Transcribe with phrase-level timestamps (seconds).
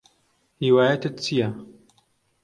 [0.61, 1.47] هیوایەتت چییە؟